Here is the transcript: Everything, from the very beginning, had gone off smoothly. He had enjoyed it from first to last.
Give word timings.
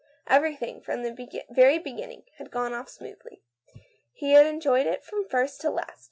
Everything, 0.25 0.81
from 0.81 1.03
the 1.03 1.45
very 1.51 1.77
beginning, 1.77 2.23
had 2.39 2.49
gone 2.49 2.73
off 2.73 2.89
smoothly. 2.89 3.43
He 4.11 4.31
had 4.31 4.47
enjoyed 4.47 4.87
it 4.87 5.03
from 5.03 5.29
first 5.29 5.61
to 5.61 5.69
last. 5.69 5.99